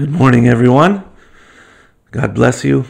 Good 0.00 0.12
morning, 0.12 0.48
everyone. 0.48 1.04
God 2.10 2.34
bless 2.34 2.64
you. 2.64 2.86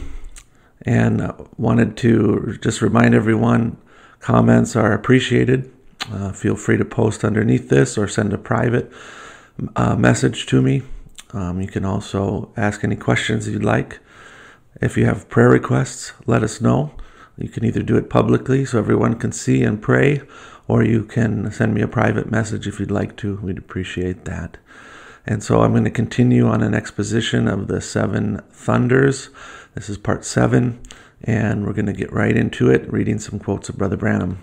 And 0.83 1.21
uh, 1.21 1.35
wanted 1.56 1.97
to 1.97 2.56
just 2.63 2.81
remind 2.81 3.17
everyone 3.17 3.79
comments 4.21 4.76
are 4.76 4.93
appreciated. 4.93 5.72
Uh, 6.08 6.31
feel 6.31 6.54
free 6.54 6.76
to 6.76 6.85
post 6.85 7.25
underneath 7.25 7.69
this 7.69 7.99
or 7.99 8.07
send 8.07 8.33
a 8.33 8.38
private 8.38 8.93
uh, 9.75 9.97
message 9.97 10.47
to 10.47 10.62
me. 10.62 10.83
Um, 11.33 11.61
you 11.61 11.67
can 11.67 11.85
also 11.85 12.53
ask 12.57 12.85
any 12.85 12.94
questions 12.94 13.49
you'd 13.49 13.65
like. 13.65 13.99
If 14.81 14.97
you 14.97 15.04
have 15.06 15.29
prayer 15.29 15.51
requests, 15.51 16.12
let 16.27 16.45
us 16.45 16.61
know. 16.61 16.95
You 17.37 17.48
can 17.48 17.65
either 17.65 17.83
do 17.83 17.97
it 17.97 18.09
publicly 18.09 18.65
so 18.65 18.79
everyone 18.79 19.19
can 19.19 19.33
see 19.33 19.65
and 19.65 19.83
pray, 19.83 20.23
or 20.69 20.84
you 20.84 21.03
can 21.03 21.51
send 21.51 21.75
me 21.75 21.83
a 21.83 21.89
private 21.89 22.31
message 22.31 22.69
if 22.69 22.79
you'd 22.79 22.92
like 22.92 23.17
to. 23.17 23.34
We'd 23.39 23.59
appreciate 23.59 24.27
that. 24.27 24.59
And 25.27 25.42
so 25.42 25.62
I'm 25.62 25.73
going 25.73 25.84
to 25.84 25.91
continue 25.91 26.47
on 26.47 26.62
an 26.62 26.74
exposition 26.74 27.47
of 27.47 27.69
the 27.69 27.80
seven 27.80 28.42
thunders. 28.51 29.28
This 29.74 29.88
is 29.88 29.98
part 29.98 30.24
seven, 30.24 30.80
and 31.23 31.66
we're 31.66 31.73
going 31.73 31.87
to 31.87 31.92
get 31.92 32.12
right 32.12 32.37
into 32.37 32.70
it, 32.70 32.91
reading 32.92 33.19
some 33.19 33.38
quotes 33.38 33.69
of 33.69 33.78
Brother 33.78 33.97
Branham. 33.97 34.42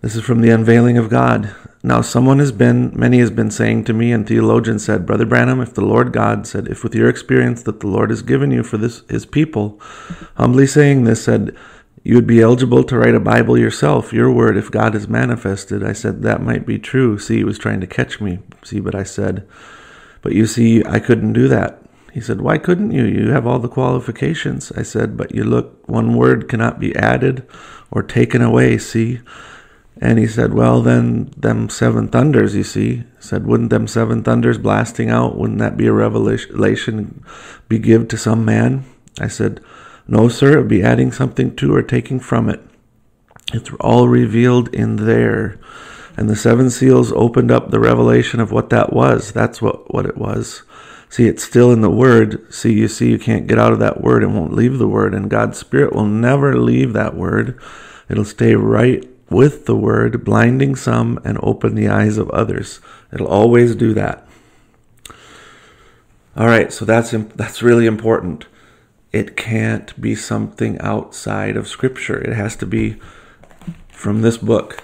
This 0.00 0.16
is 0.16 0.22
from 0.22 0.42
the 0.42 0.50
unveiling 0.50 0.98
of 0.98 1.08
God. 1.08 1.54
Now, 1.82 2.02
someone 2.02 2.38
has 2.38 2.52
been, 2.52 2.92
many 2.94 3.20
has 3.20 3.30
been 3.30 3.50
saying 3.50 3.84
to 3.84 3.94
me, 3.94 4.12
and 4.12 4.26
theologians 4.26 4.84
said, 4.84 5.06
Brother 5.06 5.24
Branham, 5.24 5.62
if 5.62 5.72
the 5.72 5.84
Lord 5.84 6.12
God 6.12 6.46
said, 6.46 6.68
if 6.68 6.84
with 6.84 6.94
your 6.94 7.08
experience 7.08 7.62
that 7.62 7.80
the 7.80 7.86
Lord 7.86 8.10
has 8.10 8.20
given 8.20 8.50
you 8.50 8.62
for 8.62 8.76
this, 8.76 9.02
his 9.08 9.24
people, 9.24 9.80
humbly 10.36 10.66
saying 10.66 11.04
this, 11.04 11.24
said, 11.24 11.56
you 12.04 12.14
would 12.16 12.26
be 12.26 12.42
eligible 12.42 12.84
to 12.84 12.98
write 12.98 13.14
a 13.14 13.20
Bible 13.20 13.56
yourself, 13.56 14.12
your 14.12 14.30
word, 14.30 14.58
if 14.58 14.70
God 14.70 14.94
is 14.94 15.08
manifested. 15.08 15.82
I 15.82 15.94
said, 15.94 16.20
That 16.20 16.42
might 16.42 16.66
be 16.66 16.78
true. 16.78 17.18
See, 17.18 17.38
he 17.38 17.44
was 17.44 17.58
trying 17.58 17.80
to 17.80 17.86
catch 17.86 18.20
me. 18.20 18.40
See, 18.62 18.78
but 18.78 18.94
I 18.94 19.04
said, 19.04 19.48
But 20.20 20.32
you 20.34 20.46
see, 20.46 20.84
I 20.84 21.00
couldn't 21.00 21.32
do 21.32 21.48
that. 21.48 21.82
He 22.12 22.20
said, 22.20 22.42
Why 22.42 22.58
couldn't 22.58 22.90
you? 22.90 23.04
You 23.04 23.30
have 23.30 23.46
all 23.46 23.58
the 23.58 23.68
qualifications. 23.68 24.70
I 24.72 24.82
said, 24.82 25.16
But 25.16 25.34
you 25.34 25.44
look, 25.44 25.88
one 25.88 26.14
word 26.14 26.46
cannot 26.46 26.78
be 26.78 26.94
added 26.94 27.48
or 27.90 28.02
taken 28.02 28.42
away, 28.42 28.76
see? 28.76 29.20
And 29.98 30.18
he 30.18 30.26
said, 30.26 30.52
Well, 30.52 30.82
then, 30.82 31.32
them 31.38 31.70
seven 31.70 32.08
thunders, 32.08 32.54
you 32.54 32.64
see. 32.64 33.04
I 33.16 33.20
said, 33.20 33.46
Wouldn't 33.46 33.70
them 33.70 33.88
seven 33.88 34.22
thunders 34.22 34.58
blasting 34.58 35.08
out, 35.08 35.38
wouldn't 35.38 35.60
that 35.60 35.78
be 35.78 35.86
a 35.86 35.92
revelation 35.92 37.24
be 37.66 37.78
give 37.78 38.08
to 38.08 38.18
some 38.18 38.44
man? 38.44 38.84
I 39.18 39.28
said, 39.28 39.62
no, 40.06 40.28
sir, 40.28 40.52
it 40.52 40.56
would 40.58 40.68
be 40.68 40.82
adding 40.82 41.12
something 41.12 41.56
to 41.56 41.74
or 41.74 41.82
taking 41.82 42.20
from 42.20 42.48
it. 42.48 42.60
It's 43.52 43.70
all 43.80 44.08
revealed 44.08 44.68
in 44.74 44.96
there. 44.96 45.58
And 46.16 46.28
the 46.28 46.36
seven 46.36 46.70
seals 46.70 47.12
opened 47.12 47.50
up 47.50 47.70
the 47.70 47.80
revelation 47.80 48.40
of 48.40 48.52
what 48.52 48.70
that 48.70 48.92
was. 48.92 49.32
That's 49.32 49.60
what, 49.60 49.92
what 49.92 50.06
it 50.06 50.16
was. 50.16 50.62
See, 51.08 51.26
it's 51.26 51.44
still 51.44 51.72
in 51.72 51.80
the 51.80 51.90
Word. 51.90 52.52
See, 52.52 52.72
you 52.72 52.88
see, 52.88 53.10
you 53.10 53.18
can't 53.18 53.46
get 53.46 53.58
out 53.58 53.72
of 53.72 53.78
that 53.80 54.00
Word 54.00 54.22
and 54.22 54.34
won't 54.34 54.54
leave 54.54 54.78
the 54.78 54.88
Word. 54.88 55.14
And 55.14 55.30
God's 55.30 55.58
Spirit 55.58 55.92
will 55.92 56.06
never 56.06 56.56
leave 56.56 56.92
that 56.92 57.14
Word. 57.14 57.58
It'll 58.08 58.24
stay 58.24 58.54
right 58.54 59.08
with 59.30 59.66
the 59.66 59.76
Word, 59.76 60.24
blinding 60.24 60.76
some 60.76 61.18
and 61.24 61.38
open 61.42 61.74
the 61.74 61.88
eyes 61.88 62.18
of 62.18 62.30
others. 62.30 62.80
It'll 63.12 63.26
always 63.26 63.74
do 63.74 63.94
that. 63.94 64.26
All 66.36 66.46
right, 66.46 66.72
so 66.72 66.84
that's 66.84 67.12
that's 67.12 67.62
really 67.62 67.86
important 67.86 68.46
it 69.14 69.36
can't 69.36 69.98
be 70.00 70.16
something 70.16 70.76
outside 70.80 71.56
of 71.56 71.68
Scripture. 71.68 72.20
It 72.20 72.34
has 72.34 72.56
to 72.56 72.66
be 72.66 72.96
from 73.92 74.22
this 74.22 74.36
book. 74.36 74.82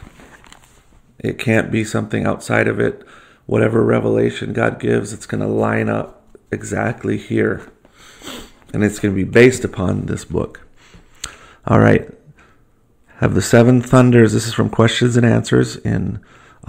It 1.18 1.36
can't 1.36 1.72
be 1.72 1.82
something 1.82 2.24
outside 2.24 2.68
of 2.68 2.78
it. 2.78 3.04
Whatever 3.46 3.84
revelation 3.84 4.52
God 4.52 4.78
gives, 4.78 5.12
it's 5.12 5.26
going 5.26 5.40
to 5.40 5.48
line 5.48 5.88
up 5.88 6.22
exactly 6.52 7.18
here. 7.18 7.72
And 8.72 8.84
it's 8.84 9.00
going 9.00 9.12
to 9.12 9.24
be 9.24 9.28
based 9.28 9.64
upon 9.64 10.06
this 10.06 10.24
book. 10.24 10.60
All 11.66 11.80
right. 11.80 12.08
Have 13.16 13.34
the 13.34 13.42
seven 13.42 13.82
thunders. 13.82 14.32
This 14.32 14.46
is 14.46 14.54
from 14.54 14.70
Questions 14.70 15.16
and 15.16 15.26
Answers 15.26 15.74
in 15.74 16.20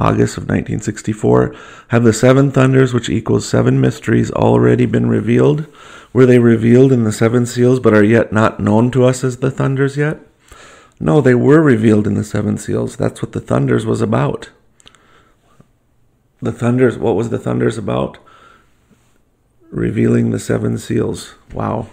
August 0.01 0.37
of 0.37 0.43
1964. 0.43 1.55
Have 1.89 2.03
the 2.03 2.11
seven 2.11 2.51
thunders, 2.51 2.93
which 2.93 3.09
equals 3.09 3.47
seven 3.47 3.79
mysteries, 3.79 4.31
already 4.31 4.85
been 4.85 5.07
revealed? 5.07 5.67
Were 6.11 6.25
they 6.25 6.39
revealed 6.39 6.91
in 6.91 7.03
the 7.03 7.11
seven 7.11 7.45
seals, 7.45 7.79
but 7.79 7.93
are 7.93 8.03
yet 8.03 8.33
not 8.33 8.59
known 8.59 8.89
to 8.91 9.05
us 9.05 9.23
as 9.23 9.37
the 9.37 9.51
thunders 9.51 9.97
yet? 9.97 10.19
No, 10.99 11.21
they 11.21 11.35
were 11.35 11.61
revealed 11.61 12.07
in 12.07 12.15
the 12.15 12.23
seven 12.23 12.57
seals. 12.57 12.95
That's 12.95 13.21
what 13.21 13.31
the 13.31 13.39
thunders 13.39 13.85
was 13.85 14.01
about. 14.01 14.49
The 16.41 16.51
thunders, 16.51 16.97
what 16.97 17.15
was 17.15 17.29
the 17.29 17.39
thunders 17.39 17.77
about? 17.77 18.17
Revealing 19.69 20.31
the 20.31 20.39
seven 20.39 20.77
seals. 20.77 21.35
Wow. 21.53 21.89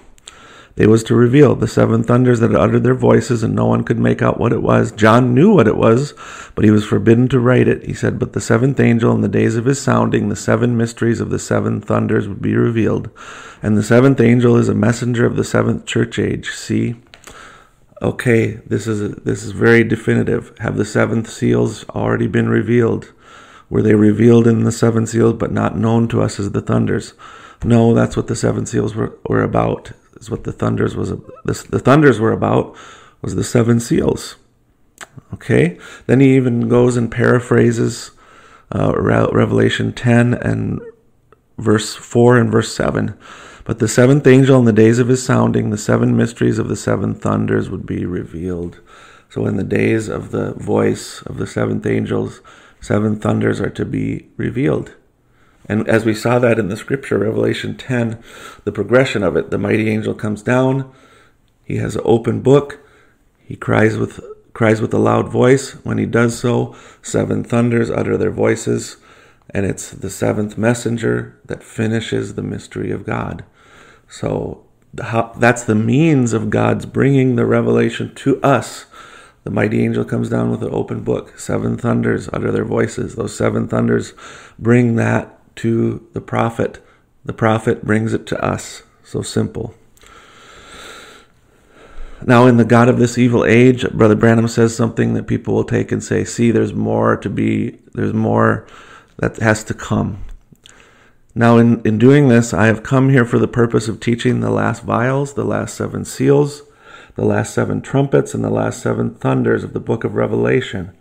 They 0.79 0.87
was 0.87 1.03
to 1.05 1.17
reveal 1.17 1.57
the 1.57 1.67
seven 1.67 2.05
thunders 2.05 2.39
that 2.39 2.53
had 2.53 2.61
uttered 2.61 2.85
their 2.85 2.95
voices, 2.95 3.43
and 3.43 3.53
no 3.53 3.67
one 3.67 3.83
could 3.83 3.99
make 3.99 4.23
out 4.23 4.39
what 4.39 4.53
it 4.53 4.63
was. 4.63 4.93
John 4.93 5.35
knew 5.35 5.53
what 5.53 5.67
it 5.67 5.77
was, 5.77 6.15
but 6.55 6.65
he 6.65 6.71
was 6.71 6.85
forbidden 6.85 7.27
to 7.31 7.41
write 7.41 7.67
it. 7.67 7.85
He 7.85 7.93
said, 7.93 8.17
But 8.17 8.33
the 8.33 8.41
seventh 8.41 8.79
angel, 8.79 9.13
in 9.13 9.21
the 9.21 9.27
days 9.27 9.57
of 9.57 9.65
his 9.65 9.81
sounding, 9.81 10.29
the 10.29 10.37
seven 10.37 10.77
mysteries 10.77 11.19
of 11.21 11.31
the 11.31 11.39
seven 11.41 11.81
thunders 11.81 12.29
would 12.29 12.41
be 12.41 12.55
revealed. 12.55 13.11
And 13.61 13.77
the 13.77 13.83
seventh 13.83 14.21
angel 14.21 14.57
is 14.57 14.69
a 14.69 14.75
messenger 14.75 15.27
of 15.27 15.35
the 15.35 15.43
seventh 15.43 15.85
church 15.85 16.17
age. 16.17 16.51
See? 16.51 16.95
Okay, 18.01 18.61
this 18.65 18.87
is 18.87 19.17
this 19.25 19.43
is 19.43 19.51
very 19.51 19.83
definitive. 19.83 20.57
Have 20.61 20.77
the 20.77 20.85
seventh 20.85 21.29
seals 21.29 21.89
already 21.89 22.29
been 22.29 22.49
revealed? 22.49 23.13
Were 23.69 23.83
they 23.83 23.97
revealed 23.97 24.47
in 24.47 24.63
the 24.63 24.71
seven 24.71 25.09
seals, 25.09 25.33
but 25.33 25.51
not 25.51 25.77
known 25.77 26.07
to 26.07 26.23
us 26.23 26.39
as 26.39 26.53
the 26.53 26.63
thunders? 26.63 27.15
No, 27.65 27.95
that's 27.95 28.17
what 28.17 28.29
the 28.29 28.37
seven 28.37 28.65
seals 28.65 28.95
were, 28.95 29.19
were 29.29 29.43
about 29.43 29.91
is 30.21 30.31
what 30.31 30.45
the 30.45 30.53
thunders 30.53 30.97
was. 30.97 31.11
The, 31.11 31.67
the 31.71 31.79
thunders 31.79 32.21
were 32.21 32.33
about 32.33 32.77
was 33.23 33.35
the 33.35 33.45
seven 33.45 33.81
seals. 33.81 34.37
Okay. 35.35 35.79
Then 36.07 36.21
he 36.21 36.37
even 36.37 36.69
goes 36.69 36.97
and 36.97 37.11
paraphrases 37.11 38.13
uh, 38.75 38.93
Revelation 38.97 39.93
10 39.93 40.35
and 40.35 40.81
verse 41.57 41.95
4 41.95 42.39
and 42.39 42.51
verse 42.51 42.75
7. 42.75 43.17
But 43.65 43.81
the 43.81 43.89
seventh 43.89 44.27
angel 44.27 44.59
in 44.59 44.65
the 44.65 44.73
days 44.73 44.99
of 44.99 45.09
his 45.09 45.23
sounding, 45.23 45.71
the 45.71 45.79
seven 45.79 46.17
mysteries 46.17 46.59
of 46.59 46.69
the 46.69 46.77
seven 46.77 47.15
thunders 47.15 47.69
would 47.69 47.85
be 47.85 48.07
revealed. 48.07 48.81
So 49.29 49.47
in 49.47 49.57
the 49.57 49.65
days 49.65 50.09
of 50.09 50.31
the 50.31 50.55
voice 50.55 51.21
of 51.23 51.37
the 51.37 51.47
seventh 51.47 51.85
angels, 51.85 52.41
seven 52.81 53.21
thunders 53.21 53.61
are 53.61 53.71
to 53.71 53.85
be 53.85 54.29
revealed. 54.39 54.95
And 55.69 55.87
as 55.87 56.05
we 56.05 56.15
saw 56.15 56.39
that 56.39 56.59
in 56.59 56.69
the 56.69 56.77
scripture, 56.77 57.19
Revelation 57.19 57.77
10, 57.77 58.23
the 58.65 58.73
progression 58.73 59.23
of 59.23 59.37
it, 59.37 59.51
the 59.51 59.59
mighty 59.59 59.91
angel 59.91 60.15
comes 60.15 60.43
down. 60.43 60.91
He 61.65 61.77
has 61.77 61.95
an 61.95 62.03
open 62.05 62.41
book. 62.41 62.81
He 63.39 63.57
cries 63.57 63.97
with 63.97 64.21
cries 64.55 64.81
with 64.81 64.93
a 64.93 64.99
loud 64.99 65.29
voice. 65.29 65.73
When 65.85 65.99
he 65.99 66.07
does 66.07 66.39
so, 66.39 66.75
seven 67.03 67.45
thunders 67.45 67.91
utter 67.91 68.17
their 68.17 68.31
voices, 68.31 68.97
and 69.51 69.65
it's 69.65 69.91
the 69.91 70.11
seventh 70.11 70.59
messenger 70.59 71.39
that 71.45 71.63
finishes 71.63 72.35
the 72.35 72.43
mystery 72.43 72.91
of 72.91 73.07
God. 73.07 73.45
So 74.09 74.65
that's 74.93 75.63
the 75.63 75.75
means 75.75 76.33
of 76.33 76.51
God's 76.51 76.87
bringing 76.87 77.37
the 77.37 77.47
revelation 77.47 78.15
to 78.17 78.41
us. 78.43 78.87
The 79.45 79.51
mighty 79.51 79.85
angel 79.85 80.05
comes 80.05 80.29
down 80.29 80.51
with 80.51 80.63
an 80.63 80.75
open 80.75 81.05
book. 81.05 81.39
Seven 81.39 81.77
thunders 81.77 82.29
utter 82.33 82.51
their 82.51 82.65
voices. 82.65 83.15
Those 83.15 83.37
seven 83.37 83.69
thunders 83.69 84.13
bring 84.59 84.97
that 84.97 85.38
to 85.59 86.07
the 86.13 86.21
prophet. 86.21 86.85
The 87.25 87.33
prophet 87.33 87.85
brings 87.85 88.15
it 88.15 88.27
to 88.29 88.45
us. 88.45 88.83
So 89.05 89.23
simple. 89.23 89.75
Now, 92.25 92.47
in 92.47 92.57
the 92.57 92.65
God 92.65 92.89
of 92.89 92.99
this 92.99 93.17
evil 93.17 93.45
age, 93.45 93.89
Brother 93.91 94.17
Branham 94.17 94.49
says 94.49 94.75
something 94.75 95.15
that 95.15 95.27
people 95.29 95.55
will 95.55 95.65
take 95.65 95.93
and 95.93 96.03
say, 96.03 96.25
see, 96.25 96.51
there's 96.51 96.75
more 96.75 97.17
to 97.17 97.31
be, 97.31 97.79
there's 97.95 98.13
more 98.13 98.67
that 99.19 99.37
has 99.39 99.63
to 99.65 99.75
come. 99.75 100.25
Now, 101.35 101.59
in, 101.59 101.81
in 101.83 101.99
doing 101.99 102.29
this, 102.29 102.53
I 102.53 102.67
have 102.67 102.83
come 102.83 103.11
here 103.11 103.25
for 103.25 103.39
the 103.39 103.47
purpose 103.47 103.87
of 103.87 104.01
teaching 104.01 104.41
the 104.41 104.51
last 104.51 104.83
vials, 104.83 105.35
the 105.35 105.45
last 105.45 105.77
seven 105.77 106.05
seals, 106.05 106.63
the 107.15 107.25
last 107.25 107.55
seven 107.55 107.81
trumpets, 107.81 108.35
and 108.35 108.43
the 108.43 108.51
last 108.51 108.83
seven 108.83 109.15
thunders 109.15 109.63
of 109.63 109.73
the 109.73 109.81
book 109.81 110.03
of 110.03 110.15
Revelation 110.15 110.98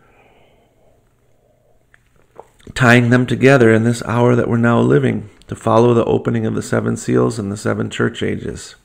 tying 2.78 3.10
them 3.10 3.26
together 3.26 3.74
in 3.74 3.84
this 3.84 4.04
hour 4.04 4.36
that 4.36 4.48
we're 4.48 4.56
now 4.56 4.80
living 4.80 5.28
to 5.48 5.56
follow 5.56 5.96
the 5.96 6.06
opening 6.06 6.46
of 6.46 6.54
the 6.54 6.62
seven 6.62 6.96
seals 6.96 7.40
and 7.40 7.52
the 7.52 7.58
seven 7.58 7.90
church 7.90 8.22
ages. 8.22 8.76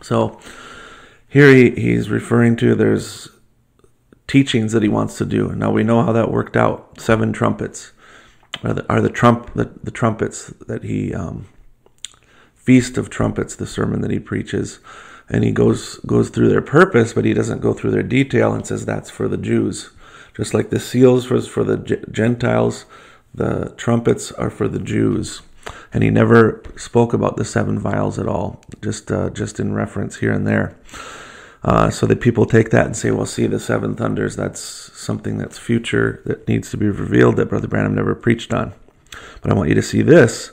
So 0.00 0.38
here 1.26 1.52
he, 1.52 1.70
he's 1.70 2.08
referring 2.08 2.54
to 2.58 2.76
there's 2.76 3.28
teachings 4.28 4.70
that 4.70 4.84
he 4.84 4.88
wants 4.88 5.18
to 5.18 5.24
do. 5.24 5.48
Now 5.56 5.72
we 5.72 5.82
know 5.82 6.04
how 6.04 6.12
that 6.12 6.30
worked 6.30 6.56
out. 6.56 7.00
Seven 7.00 7.32
trumpets 7.32 7.90
are 8.62 8.74
the, 8.74 8.86
are 8.88 9.00
the 9.00 9.10
trump 9.10 9.52
the, 9.54 9.72
the 9.82 9.90
trumpets 9.90 10.54
that 10.68 10.84
he 10.84 11.12
um, 11.12 11.48
feast 12.54 12.96
of 12.96 13.10
trumpets, 13.10 13.56
the 13.56 13.66
sermon 13.66 14.02
that 14.02 14.12
he 14.12 14.20
preaches, 14.20 14.78
and 15.28 15.42
he 15.42 15.50
goes 15.50 15.96
goes 16.06 16.28
through 16.28 16.48
their 16.48 16.62
purpose, 16.62 17.12
but 17.12 17.24
he 17.24 17.34
doesn't 17.34 17.60
go 17.60 17.72
through 17.74 17.90
their 17.90 18.04
detail 18.04 18.54
and 18.54 18.64
says 18.64 18.86
that's 18.86 19.10
for 19.10 19.26
the 19.26 19.36
Jews. 19.36 19.90
Just 20.36 20.54
like 20.54 20.70
the 20.70 20.78
seals 20.78 21.28
was 21.28 21.48
for 21.48 21.64
the 21.64 21.78
Gentiles, 22.12 22.84
the 23.34 23.74
trumpets 23.76 24.32
are 24.32 24.50
for 24.50 24.68
the 24.68 24.78
Jews. 24.78 25.42
and 25.92 26.04
he 26.04 26.10
never 26.10 26.62
spoke 26.76 27.12
about 27.12 27.36
the 27.36 27.44
seven 27.44 27.78
vials 27.78 28.18
at 28.18 28.28
all, 28.28 28.60
just 28.82 29.10
uh, 29.10 29.30
just 29.30 29.58
in 29.58 29.74
reference 29.74 30.16
here 30.16 30.32
and 30.32 30.46
there. 30.46 30.76
Uh, 31.64 31.90
so 31.90 32.06
that 32.06 32.20
people 32.20 32.46
take 32.46 32.70
that 32.70 32.86
and 32.86 32.96
say, 32.96 33.10
well, 33.10 33.26
see, 33.26 33.48
the 33.48 33.58
seven 33.58 33.96
thunders, 33.96 34.36
that's 34.36 34.60
something 34.60 35.36
that's 35.36 35.58
future 35.58 36.22
that 36.24 36.46
needs 36.46 36.70
to 36.70 36.76
be 36.76 36.86
revealed 36.86 37.34
that 37.36 37.48
Brother 37.48 37.66
Branham 37.66 37.96
never 37.96 38.14
preached 38.14 38.54
on. 38.54 38.72
But 39.42 39.50
I 39.50 39.54
want 39.54 39.68
you 39.68 39.74
to 39.74 39.82
see 39.82 40.02
this. 40.02 40.52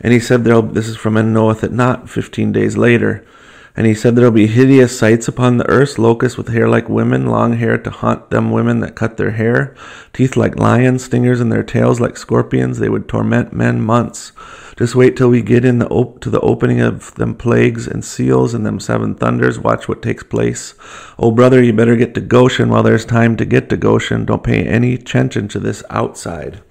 And 0.00 0.14
he 0.14 0.20
said, 0.20 0.44
this 0.44 0.88
is 0.88 0.96
from 0.96 1.18
And 1.18 1.34
knoweth 1.34 1.62
it 1.62 1.72
not, 1.72 2.08
15 2.08 2.52
days 2.52 2.76
later. 2.76 3.26
And 3.76 3.86
he 3.86 3.94
said, 3.94 4.16
There'll 4.16 4.30
be 4.30 4.46
hideous 4.46 4.98
sights 4.98 5.28
upon 5.28 5.58
the 5.58 5.68
earth, 5.68 5.98
locusts 5.98 6.38
with 6.38 6.48
hair 6.48 6.66
like 6.66 6.88
women, 6.88 7.26
long 7.26 7.58
hair 7.58 7.76
to 7.76 7.90
haunt 7.90 8.30
them 8.30 8.50
women 8.50 8.80
that 8.80 8.96
cut 8.96 9.18
their 9.18 9.32
hair, 9.32 9.76
teeth 10.14 10.34
like 10.34 10.58
lions, 10.58 11.04
stingers 11.04 11.42
in 11.42 11.50
their 11.50 11.62
tails 11.62 12.00
like 12.00 12.16
scorpions. 12.16 12.78
They 12.78 12.88
would 12.88 13.06
torment 13.06 13.52
men 13.52 13.82
months. 13.82 14.32
Just 14.78 14.94
wait 14.94 15.14
till 15.14 15.28
we 15.28 15.42
get 15.42 15.64
in 15.64 15.78
the 15.78 15.88
op- 15.88 16.20
to 16.20 16.30
the 16.30 16.40
opening 16.40 16.80
of 16.80 17.14
them 17.16 17.34
plagues 17.34 17.86
and 17.86 18.02
seals 18.02 18.54
and 18.54 18.64
them 18.64 18.80
seven 18.80 19.14
thunders. 19.14 19.58
Watch 19.58 19.88
what 19.88 20.02
takes 20.02 20.22
place. 20.22 20.74
Oh, 21.18 21.30
brother, 21.30 21.62
you 21.62 21.74
better 21.74 21.96
get 21.96 22.14
to 22.14 22.22
Goshen 22.22 22.70
while 22.70 22.82
there's 22.82 23.04
time 23.04 23.36
to 23.36 23.44
get 23.44 23.68
to 23.68 23.76
Goshen. 23.76 24.24
Don't 24.24 24.42
pay 24.42 24.66
any 24.66 24.94
attention 24.94 25.48
to 25.48 25.60
this 25.60 25.82
outside. 25.90 26.62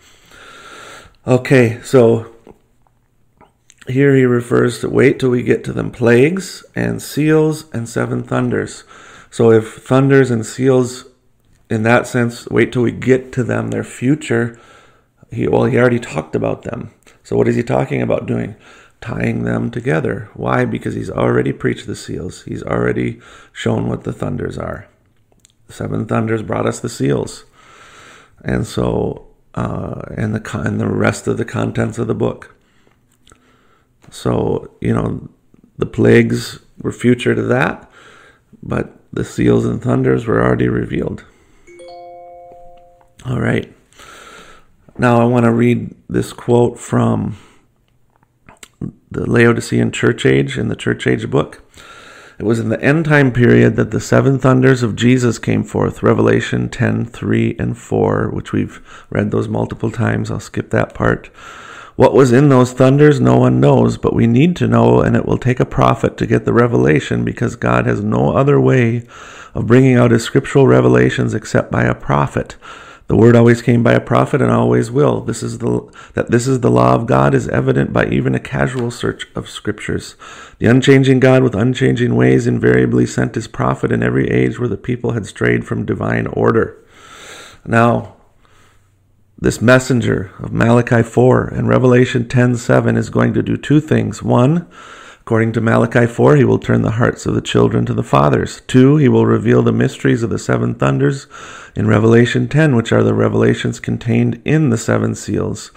Okay, 1.28 1.80
so 1.84 2.35
here 3.88 4.16
he 4.16 4.26
refers 4.26 4.80
to 4.80 4.90
wait 4.90 5.20
till 5.20 5.30
we 5.30 5.44
get 5.44 5.64
to 5.66 5.74
them 5.74 5.92
plagues 5.92 6.64
and 6.76 7.02
seals 7.02 7.70
and 7.72 7.88
seven 7.88 8.24
thunders. 8.24 8.84
So 9.30 9.52
if 9.52 9.76
thunders 9.76 10.32
and 10.32 10.46
seals, 10.46 11.06
in 11.70 11.84
that 11.84 12.08
sense, 12.08 12.48
wait 12.48 12.72
till 12.72 12.82
we 12.82 12.92
get 12.92 13.32
to 13.34 13.44
them, 13.44 13.70
their 13.70 13.84
future. 13.84 14.60
He 15.32 15.48
well, 15.48 15.66
he 15.66 15.78
already 15.78 16.00
talked 16.00 16.36
about 16.36 16.64
them. 16.64 16.92
So 17.24 17.36
what 17.36 17.48
is 17.48 17.56
he 17.56 17.64
talking 17.64 18.02
about 18.02 18.28
doing? 18.28 18.56
Tying 19.02 19.44
them 19.44 19.70
together. 19.70 20.30
Why? 20.34 20.66
Because 20.66 20.96
he's 20.96 21.10
already 21.10 21.52
preached 21.54 21.86
the 21.86 21.96
seals. 21.96 22.44
He's 22.44 22.64
already 22.64 23.20
shown 23.52 23.88
what 23.88 24.04
the 24.04 24.14
thunders 24.14 24.58
are. 24.58 24.88
seven 25.70 26.06
thunders 26.06 26.42
brought 26.42 26.66
us 26.66 26.80
the 26.80 26.90
seals, 26.90 27.46
and 28.44 28.66
so 28.66 29.28
uh, 29.54 30.02
and 30.16 30.34
the 30.34 30.60
and 30.60 30.80
the 30.80 30.88
rest 30.88 31.28
of 31.28 31.38
the 31.38 31.46
contents 31.46 31.98
of 32.00 32.08
the 32.08 32.16
book. 32.16 32.56
So, 34.12 34.72
you 34.82 34.94
know, 34.94 35.28
the 35.78 35.86
plagues 35.86 36.60
were 36.82 36.92
future 36.92 37.36
to 37.36 37.42
that, 37.44 37.90
but 38.62 38.98
the 39.12 39.26
seals 39.26 39.66
and 39.66 39.82
thunders 39.82 40.28
were 40.28 40.44
already 40.44 40.68
revealed. 40.68 41.24
All 43.26 43.40
right. 43.40 43.74
Now 44.98 45.20
I 45.20 45.26
want 45.26 45.46
to 45.46 45.52
read 45.52 45.96
this 46.08 46.32
quote 46.32 46.80
from 46.80 47.38
the 49.12 49.30
Laodicean 49.30 49.92
Church 49.92 50.26
Age 50.26 50.58
in 50.58 50.68
the 50.68 50.76
Church 50.76 51.08
Age 51.08 51.30
book. 51.30 51.62
It 52.38 52.44
was 52.44 52.60
in 52.60 52.70
the 52.70 52.82
end 52.82 53.06
time 53.06 53.32
period 53.32 53.78
that 53.78 53.92
the 53.92 54.02
seven 54.02 54.38
thunders 54.40 54.84
of 54.84 54.96
Jesus 54.96 55.40
came 55.40 55.64
forth, 55.64 56.04
Revelation 56.04 56.70
10, 56.70 57.06
3, 57.06 57.56
and 57.58 57.78
4, 57.78 58.30
which 58.30 58.52
we've 58.52 59.06
read 59.10 59.32
those 59.32 59.48
multiple 59.48 59.90
times. 59.90 60.30
I'll 60.30 60.40
skip 60.42 60.70
that 60.72 60.94
part. 60.94 61.30
What 61.96 62.14
was 62.14 62.34
in 62.34 62.50
those 62.50 62.74
thunders, 62.74 63.22
no 63.22 63.38
one 63.38 63.62
knows, 63.62 63.98
but 63.98 64.14
we 64.14 64.28
need 64.28 64.58
to 64.58 64.68
know, 64.68 65.00
and 65.00 65.16
it 65.16 65.26
will 65.26 65.38
take 65.38 65.62
a 65.62 65.66
prophet 65.66 66.18
to 66.18 66.28
get 66.28 66.44
the 66.44 66.52
revelation 66.52 67.24
because 67.24 67.56
God 67.56 67.86
has 67.86 68.04
no 68.04 68.36
other 68.36 68.60
way 68.60 69.08
of 69.54 69.68
bringing 69.68 69.96
out 69.96 70.12
his 70.12 70.24
scriptural 70.24 70.68
revelations 70.68 71.34
except 71.34 71.72
by 71.72 71.84
a 71.84 71.96
prophet. 71.96 72.58
The 73.08 73.16
word 73.16 73.36
always 73.36 73.62
came 73.62 73.84
by 73.84 73.94
a 73.94 74.02
prophet 74.02 74.42
and 74.42 74.52
always 74.52 74.90
will. 74.90 75.22
This 75.22 75.44
is 75.44 75.60
the 75.60 75.90
that 76.16 76.32
this 76.32 76.48
is 76.48 76.62
the 76.62 76.72
law 76.72 76.96
of 76.96 77.06
God 77.06 77.36
is 77.36 77.48
evident 77.48 77.94
by 77.94 78.08
even 78.08 78.34
a 78.34 78.40
casual 78.40 78.90
search 78.90 79.28
of 79.36 79.48
scriptures. 79.48 80.16
The 80.58 80.66
unchanging 80.66 81.20
God 81.20 81.44
with 81.44 81.54
unchanging 81.54 82.16
ways 82.16 82.48
invariably 82.48 83.06
sent 83.06 83.36
his 83.36 83.48
prophet 83.48 83.92
in 83.92 84.02
every 84.02 84.28
age 84.30 84.60
where 84.60 84.68
the 84.68 84.76
people 84.76 85.12
had 85.12 85.28
strayed 85.28 85.66
from 85.66 85.86
divine 85.86 86.26
order. 86.28 86.84
Now, 87.64 88.16
this 89.38 89.62
messenger 89.62 90.32
of 90.40 90.52
Malachi 90.52 91.04
4 91.04 91.48
and 91.48 91.68
Revelation 91.68 92.26
10:7 92.26 92.98
is 92.98 93.10
going 93.10 93.34
to 93.34 93.44
do 93.44 93.58
two 93.58 93.80
things. 93.80 94.24
One, 94.24 94.66
according 95.26 95.52
to 95.52 95.60
Malachi 95.60 96.06
4, 96.06 96.36
he 96.36 96.44
will 96.44 96.60
turn 96.60 96.84
the 96.84 96.92
hearts 96.92 97.26
of 97.26 97.34
the 97.34 97.42
children 97.42 97.84
to 97.88 97.96
the 97.96 98.04
fathers. 98.04 98.62
Two, 98.68 98.98
he 98.98 99.10
will 99.10 99.26
reveal 99.26 99.64
the 99.64 99.72
mysteries 99.72 100.22
of 100.22 100.30
the 100.30 100.38
seven 100.38 100.76
thunders 100.76 101.26
in 101.76 101.88
Revelation 101.88 102.48
10, 102.48 102.76
which 102.76 102.92
are 102.92 103.02
the 103.02 103.16
revelations 103.16 103.80
contained 103.80 104.40
in 104.46 104.70
the 104.70 104.78
seven 104.78 105.16
seals. 105.16 105.72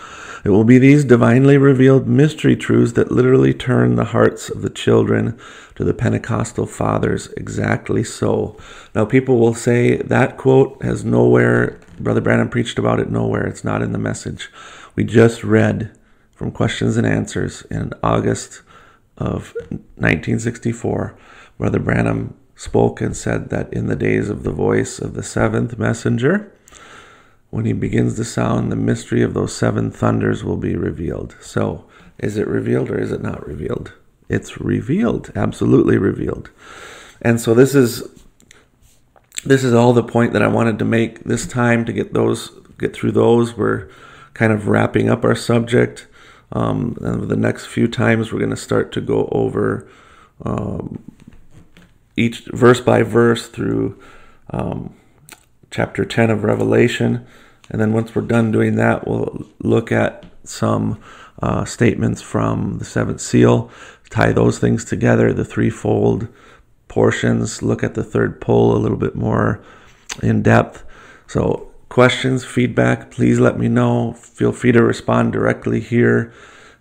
It 0.45 0.51
will 0.51 0.65
be 0.65 0.77
these 0.77 1.03
divinely 1.03 1.57
revealed 1.57 2.07
mystery 2.07 2.57
truths 2.57 2.93
that 2.93 3.11
literally 3.11 3.55
turn 3.55 3.95
the 3.95 4.05
hearts 4.05 4.51
of 4.51 4.61
the 4.61 4.69
children 4.69 5.39
to 5.77 5.83
the 5.83 5.95
Pentecostal 5.95 6.67
fathers. 6.67 7.29
Exactly 7.29 8.05
so. 8.05 8.55
Now, 8.95 9.07
people 9.07 9.39
will 9.39 9.55
say 9.55 9.97
that 9.97 10.37
quote 10.37 10.83
has 10.83 11.07
nowhere 11.07 11.81
Brother 11.99 12.21
Branham 12.21 12.51
preached 12.51 12.79
about 12.79 13.01
it 13.01 13.11
nowhere. 13.11 13.47
It's 13.47 13.65
not 13.65 13.81
in 13.81 13.93
the 13.93 13.99
message. 13.99 14.51
We 14.95 15.05
just 15.05 15.43
read 15.43 15.91
from 16.35 16.53
Questions 16.53 16.99
and 16.99 17.07
Answers 17.07 17.63
in 17.71 17.95
August 18.03 18.61
of 19.19 19.53
1964. 19.97 21.19
Brother 21.59 21.79
Branham 21.79 22.35
spoke 22.57 23.01
and 23.01 23.17
said 23.17 23.51
that 23.51 23.73
in 23.73 23.87
the 23.87 23.97
days 23.97 24.31
of 24.31 24.43
the 24.43 24.53
voice 24.53 24.99
of 24.99 25.15
the 25.15 25.23
seventh 25.23 25.79
messenger, 25.79 26.53
when 27.51 27.65
he 27.65 27.73
begins 27.73 28.17
to 28.17 28.25
sound, 28.25 28.71
the 28.71 28.77
mystery 28.77 29.23
of 29.23 29.35
those 29.35 29.55
seven 29.55 29.91
thunders 29.91 30.45
will 30.45 30.57
be 30.57 30.77
revealed. 30.77 31.37
So, 31.41 31.85
is 32.19 32.37
it 32.37 32.47
revealed 32.47 32.91
or 32.91 32.99
is 32.99 33.13
it 33.13 33.23
not 33.23 33.47
revealed? 33.47 33.93
It's 34.29 34.61
revealed, 34.61 35.33
absolutely 35.35 35.97
revealed. 35.97 36.51
And 37.23 37.41
so, 37.41 37.55
this 37.55 37.75
is 37.75 38.03
this 39.45 39.65
is 39.65 39.73
all 39.73 39.93
the 39.93 40.03
point 40.03 40.33
that 40.33 40.43
I 40.43 40.49
wanted 40.49 40.79
to 40.81 40.85
make 40.85 41.25
this 41.25 41.47
time 41.47 41.85
to 41.85 41.93
get 41.93 42.13
those 42.13 42.51
get 42.79 42.95
through 42.95 43.13
those. 43.13 43.57
We're 43.57 43.89
kind 44.35 44.53
of 44.53 44.69
wrapping 44.69 45.09
up 45.09 45.25
our 45.25 45.35
subject. 45.35 46.07
Um, 46.53 46.97
and 47.01 47.29
the 47.29 47.37
next 47.37 47.67
few 47.67 47.89
times 47.89 48.33
we're 48.33 48.39
going 48.39 48.51
to 48.51 48.57
start 48.57 48.93
to 48.93 49.01
go 49.01 49.29
over 49.33 49.89
um, 50.45 51.03
each 52.17 52.41
verse 52.47 52.81
by 52.81 53.03
verse 53.03 53.49
through 53.49 54.01
um, 54.51 54.95
chapter 55.71 56.05
10 56.05 56.31
of 56.31 56.45
Revelation. 56.45 57.27
And 57.71 57.81
then 57.81 57.93
once 57.93 58.15
we're 58.15 58.23
done 58.23 58.51
doing 58.51 58.77
that, 58.77 59.07
we'll 59.07 59.47
look 59.59 59.93
at 59.93 60.25
some 60.45 61.01
uh, 61.41 61.65
statements 61.65 62.23
from 62.23 62.79
the 62.79 62.85
seventh 62.85 63.21
seal, 63.21 63.71
tie 64.11 64.33
those 64.33 64.59
things 64.59 64.85
together, 64.85 65.33
the 65.33 65.45
threefold 65.45 66.29
portions, 66.89 67.63
look 67.63 67.85
at 67.85 67.95
the 67.95 68.03
third 68.03 68.41
pull 68.41 68.75
a 68.75 68.79
little 68.79 68.97
bit 68.97 69.15
more 69.15 69.63
in 70.23 70.43
depth. 70.43 70.85
So, 71.27 71.71
questions, 71.89 72.45
feedback, 72.45 73.11
please 73.11 73.41
let 73.41 73.59
me 73.59 73.69
know. 73.69 74.13
Feel 74.13 74.53
free 74.53 74.73
to 74.73 74.83
respond 74.83 75.33
directly 75.33 75.81
here 75.81 76.33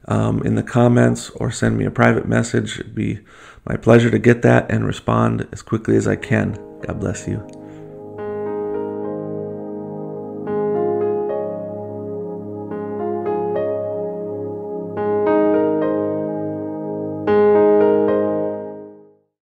um, 0.07 0.41
in 0.43 0.55
the 0.55 0.63
comments 0.63 1.29
or 1.31 1.51
send 1.51 1.77
me 1.77 1.85
a 1.85 1.91
private 1.91 2.27
message. 2.27 2.79
It'd 2.79 2.95
be 2.95 3.19
my 3.65 3.77
pleasure 3.77 4.09
to 4.09 4.19
get 4.19 4.41
that 4.43 4.69
and 4.71 4.85
respond 4.85 5.47
as 5.51 5.61
quickly 5.61 5.95
as 5.95 6.07
I 6.07 6.15
can. 6.15 6.53
God 6.81 6.99
bless 6.99 7.27
you. 7.27 7.56